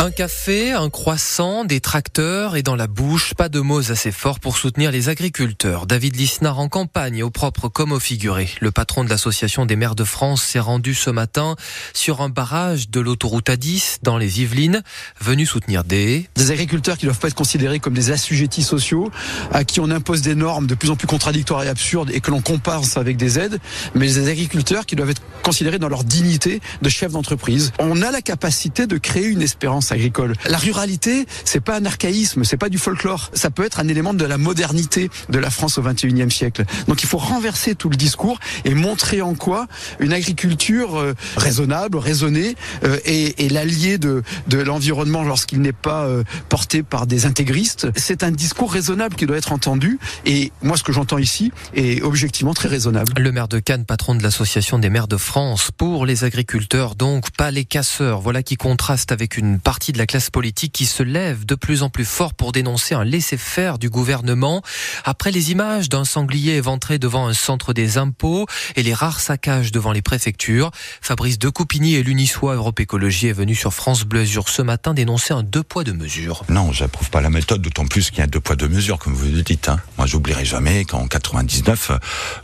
[0.00, 4.38] Un café, un croissant, des tracteurs et dans la bouche, pas de mots assez forts
[4.38, 5.86] pour soutenir les agriculteurs.
[5.86, 8.48] David Lisnard en campagne, au propre comme au figuré.
[8.60, 11.56] Le patron de l'Association des maires de France s'est rendu ce matin
[11.94, 14.84] sur un barrage de l'autoroute A10 dans les Yvelines,
[15.20, 16.28] venu soutenir des...
[16.36, 19.10] Des agriculteurs qui ne doivent pas être considérés comme des assujettis sociaux,
[19.50, 22.30] à qui on impose des normes de plus en plus contradictoires et absurdes et que
[22.30, 23.58] l'on compense avec des aides,
[23.96, 27.72] mais des agriculteurs qui doivent être considérés dans leur dignité de chef d'entreprise.
[27.80, 30.34] On a la capacité de créer une espérance agricole.
[30.46, 33.30] La ruralité, c'est pas un archaïsme, c'est pas du folklore.
[33.34, 36.64] Ça peut être un élément de la modernité de la France au 21e siècle.
[36.86, 39.66] Donc il faut renverser tout le discours et montrer en quoi
[40.00, 46.24] une agriculture euh, raisonnable, raisonnée euh, est, l'allié de, de l'environnement lorsqu'il n'est pas euh,
[46.48, 47.88] porté par des intégristes.
[47.96, 52.02] C'est un discours raisonnable qui doit être entendu et moi ce que j'entends ici est
[52.02, 53.12] objectivement très raisonnable.
[53.16, 57.30] Le maire de Cannes, patron de l'association des maires de France, pour les agriculteurs donc,
[57.30, 58.20] pas les casseurs.
[58.20, 61.82] Voilà qui contraste avec une partie de la classe politique qui se lève de plus
[61.82, 64.62] en plus fort pour dénoncer un laisser-faire du gouvernement.
[65.04, 69.72] Après les images d'un sanglier éventré devant un centre des impôts et les rares saccages
[69.72, 70.70] devant les préfectures,
[71.00, 74.94] Fabrice de Coupigny et l'Unisoi Europe Écologie est venu sur France Bleu Azur ce matin
[74.94, 76.44] dénoncer un deux poids deux mesures.
[76.48, 79.14] Non, j'approuve pas la méthode, d'autant plus qu'il y a deux poids deux mesures, comme
[79.14, 79.68] vous le dites.
[79.68, 79.78] Hein.
[79.96, 81.92] Moi, j'oublierai jamais qu'en 99,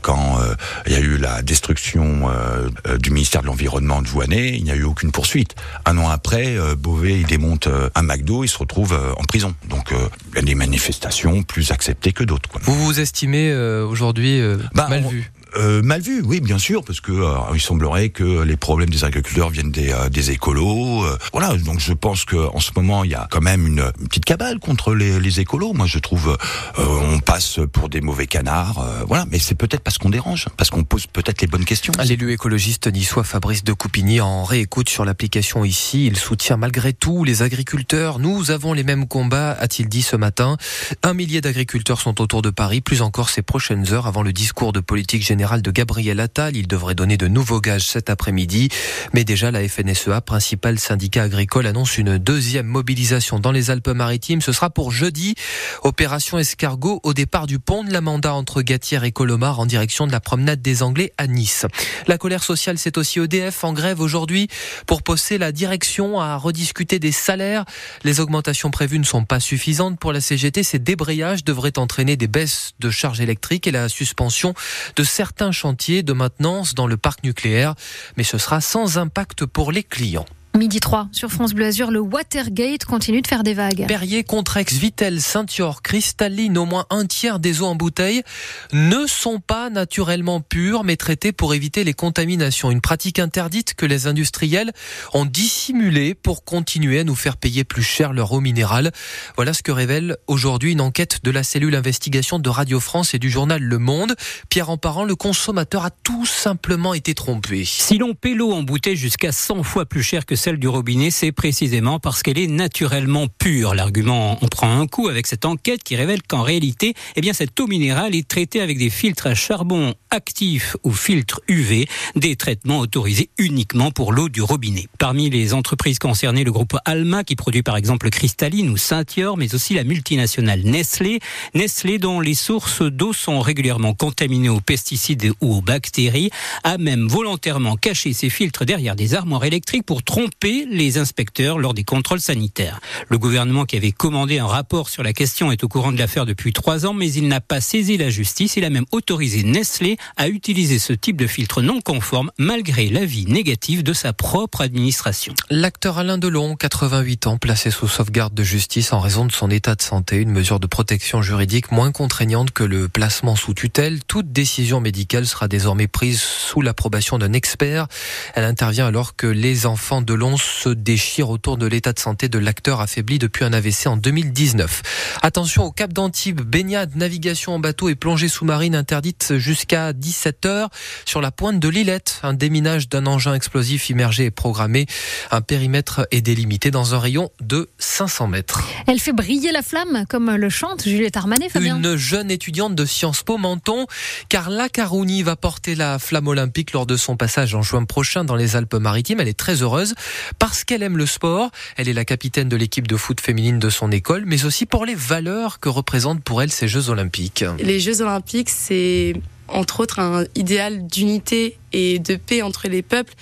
[0.00, 0.54] quand euh,
[0.86, 4.64] il y a eu la destruction euh, euh, du ministère de l'Environnement de Voinet, il
[4.64, 5.54] n'y a eu aucune poursuite.
[5.84, 9.54] Un an après, Beauvais il démonte euh, un McDo, il se retrouve euh, en prison.
[9.68, 12.48] Donc euh, il y a des manifestations plus acceptées que d'autres.
[12.62, 14.40] Vous vous estimez aujourd'hui
[14.74, 15.30] bah, mal vu?
[15.56, 19.04] Euh, mal vu, oui, bien sûr, parce que euh, il semblerait que les problèmes des
[19.04, 21.04] agriculteurs viennent des, euh, des écolos.
[21.32, 24.24] voilà, donc je pense que en ce moment il y a quand même une, petite
[24.24, 25.72] cabale contre les, les écolos.
[25.72, 26.36] Moi, je trouve
[26.78, 28.84] on passe pour des mauvais canards.
[29.06, 31.92] voilà, mais c'est peut-être parce qu'on dérange, parce qu'on pose peut-être les bonnes questions.
[32.04, 36.06] L'élu écologiste niçois Fabrice de Coupigny en réécoute sur l'application ici.
[36.06, 38.18] Il soutient malgré tout les agriculteurs.
[38.18, 40.56] Nous avons les mêmes combats, a-t-il dit ce matin.
[41.02, 44.72] Un millier d'agriculteurs sont autour de Paris, plus encore ces prochaines heures avant le discours
[44.72, 46.56] de politique générale de Gabriel Attal.
[46.56, 48.68] Il devrait donner de nouveaux gages cet après-midi.
[49.12, 54.40] Mais déjà, la FNSEA, principal syndicat agricole, annonce une deuxième mobilisation dans les Alpes-Maritimes.
[54.40, 55.34] Ce sera pour jeudi.
[55.82, 60.06] Opération escargot au départ du pont de la Manda entre Gatière et Colomar en direction
[60.06, 61.66] de la promenade des Anglais à Nice.
[62.06, 64.46] La colère sociale, c'est aussi EDF en grève aujourd'hui
[64.86, 67.64] pour pousser la direction à rediscuter des salaires.
[68.04, 70.62] Les augmentations prévues ne sont pas suffisantes pour la CGT.
[70.62, 74.54] Ces débrayages devraient entraîner des baisses de charges électriques et la suspension
[74.94, 77.74] de certains certains chantiers de maintenance dans le parc nucléaire,
[78.18, 80.26] mais ce sera sans impact pour les clients.
[80.62, 83.84] Midi 3 sur France Bleu Azur, le Watergate continue de faire des vagues.
[83.88, 88.22] Perrier, Contrex, Vitel, Saint-Yor, Cristalline, au moins un tiers des eaux en bouteille
[88.72, 92.70] ne sont pas naturellement pures mais traitées pour éviter les contaminations.
[92.70, 94.70] Une pratique interdite que les industriels
[95.14, 98.92] ont dissimulée pour continuer à nous faire payer plus cher leur eau minérale.
[99.34, 103.18] Voilà ce que révèle aujourd'hui une enquête de la cellule investigation de Radio France et
[103.18, 104.14] du journal Le Monde.
[104.48, 107.64] Pierre en parent, le consommateur a tout simplement été trompé.
[107.64, 111.10] Si l'on paie l'eau en bouteille jusqu'à 100 fois plus cher que celle du robinet,
[111.10, 113.74] c'est précisément parce qu'elle est naturellement pure.
[113.74, 117.58] L'argument on prend un coup avec cette enquête qui révèle qu'en réalité, eh bien, cette
[117.60, 121.86] eau minérale est traitée avec des filtres à charbon actifs ou filtres UV,
[122.16, 124.88] des traitements autorisés uniquement pour l'eau du robinet.
[124.98, 129.54] Parmi les entreprises concernées, le groupe Alma qui produit par exemple Cristalline ou Saint-Yor, mais
[129.54, 131.20] aussi la multinationale Nestlé.
[131.54, 136.30] Nestlé dont les sources d'eau sont régulièrement contaminées aux pesticides ou aux bactéries,
[136.64, 141.74] a même volontairement caché ses filtres derrière des armoires électriques pour tromper les inspecteurs lors
[141.74, 142.80] des contrôles sanitaires.
[143.08, 146.26] Le gouvernement qui avait commandé un rapport sur la question est au courant de l'affaire
[146.26, 148.56] depuis trois ans, mais il n'a pas saisi la justice.
[148.56, 153.26] Il a même autorisé Nestlé à utiliser ce type de filtre non conforme malgré l'avis
[153.26, 155.34] négatif de sa propre administration.
[155.48, 159.74] L'acteur Alain Delon, 88 ans, placé sous sauvegarde de justice en raison de son état
[159.74, 164.00] de santé, une mesure de protection juridique moins contraignante que le placement sous tutelle.
[164.04, 167.86] Toute décision médicale sera désormais prise sous l'approbation d'un expert.
[168.34, 172.38] Elle intervient alors que les enfants de se déchire autour de l'état de santé de
[172.38, 174.82] l'acteur affaibli depuis un AVC en 2019.
[175.20, 180.70] Attention au Cap d'Antibes, baignade, navigation en bateau et plongée sous-marine interdite jusqu'à 17 heures
[181.04, 182.20] sur la pointe de l'Illette.
[182.22, 184.86] Un déminage d'un engin explosif immergé est programmé.
[185.30, 188.62] Un périmètre est délimité dans un rayon de 500 mètres.
[188.86, 191.76] Elle fait briller la flamme, comme le chante Juliette Armanet, Fabien.
[191.76, 193.86] Une jeune étudiante de Sciences Po Menton,
[194.28, 198.36] Carla Carouni va porter la flamme olympique lors de son passage en juin prochain dans
[198.36, 199.20] les Alpes-Maritimes.
[199.20, 199.94] Elle est très heureuse
[200.38, 201.50] parce qu'elle aime le sport.
[201.76, 204.84] Elle est la capitaine de l'équipe de foot féminine de son école, mais aussi pour
[204.84, 207.44] les valeurs que représentent pour elle ces Jeux olympiques.
[207.58, 209.14] Les Jeux olympiques, c'est
[209.48, 213.14] entre autres un idéal d'unité et de paix entre les peuples.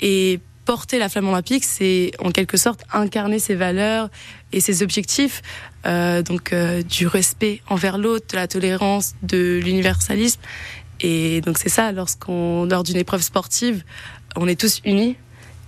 [0.00, 4.10] Et porter la flamme olympique, c'est en quelque sorte incarner ses valeurs
[4.52, 5.40] et ses objectifs,
[5.86, 10.40] euh, donc euh, du respect envers l'autre, de la tolérance, de l'universalisme.
[11.00, 13.84] Et donc c'est ça, lorsqu'on lors d'une épreuve sportive,
[14.34, 15.16] on est tous unis.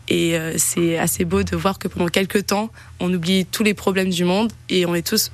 [0.09, 2.71] Et euh, c'est assez beau de voir que pendant quelques temps,
[3.01, 5.31] on oublie tous les problèmes du monde et on est tous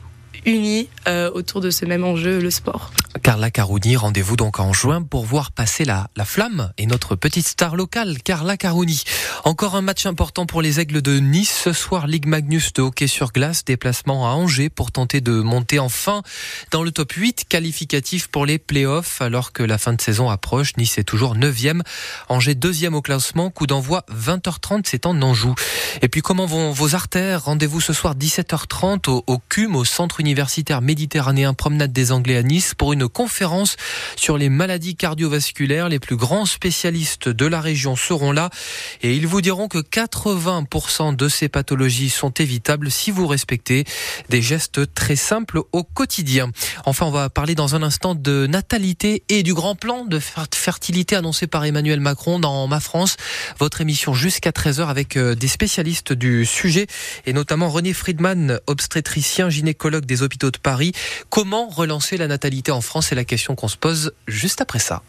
[0.47, 2.91] unis euh, autour de ce même enjeu, le sport.
[3.23, 7.47] Carla Carouni, rendez-vous donc en juin pour voir passer la, la flamme et notre petite
[7.47, 9.05] star locale, Carla Carouni.
[9.45, 11.63] Encore un match important pour les Aigles de Nice.
[11.65, 15.79] Ce soir, Ligue Magnus de hockey sur glace, déplacement à Angers pour tenter de monter
[15.79, 16.23] enfin
[16.71, 19.21] dans le top 8 qualificatif pour les playoffs.
[19.21, 21.83] Alors que la fin de saison approche, Nice est toujours 9e,
[22.29, 25.55] Angers 2e au classement, coup d'envoi 20h30, c'est en Anjou.
[26.03, 27.45] Et puis comment vont vos artères?
[27.45, 32.43] Rendez-vous ce soir 17h30 au, au CUM, au Centre universitaire méditerranéen Promenade des Anglais à
[32.43, 33.77] Nice pour une conférence
[34.17, 35.89] sur les maladies cardiovasculaires.
[35.89, 38.49] Les plus grands spécialistes de la région seront là
[39.03, 43.85] et ils vous diront que 80% de ces pathologies sont évitables si vous respectez
[44.31, 46.51] des gestes très simples au quotidien.
[46.87, 51.17] Enfin, on va parler dans un instant de natalité et du grand plan de fertilité
[51.17, 53.17] annoncé par Emmanuel Macron dans Ma France.
[53.59, 56.87] Votre émission jusqu'à 13h avec euh, des spécialistes du sujet
[57.27, 60.93] et notamment René Friedman, obstétricien, gynécologue des hôpitaux de Paris.
[61.29, 63.09] Comment relancer la natalité en France?
[63.09, 65.03] C'est la question qu'on se pose juste après ça.